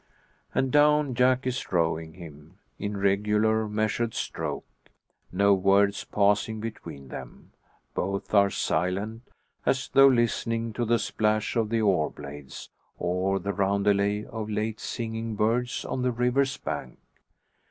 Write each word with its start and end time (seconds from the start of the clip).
And 0.55 0.71
down 0.71 1.13
Jack 1.13 1.45
is 1.45 1.71
rowing 1.71 2.13
him 2.13 2.57
in 2.79 2.97
regular 2.97 3.67
measured 3.67 4.15
stroke, 4.15 4.65
no 5.31 5.53
words 5.53 6.05
passing 6.05 6.59
between 6.59 7.09
them. 7.09 7.51
Both 7.93 8.33
are 8.33 8.49
silent, 8.49 9.29
as 9.63 9.89
though 9.89 10.07
listening 10.07 10.73
to 10.73 10.85
the 10.85 10.97
plash 11.15 11.55
of 11.55 11.69
the 11.69 11.81
oar 11.81 12.09
blades, 12.09 12.71
or 12.97 13.37
the 13.37 13.53
roundelay 13.53 14.25
of 14.25 14.49
late 14.49 14.79
singing 14.79 15.35
birds 15.35 15.85
on 15.85 16.01
the 16.01 16.11
river's 16.11 16.57
bank. 16.57 16.97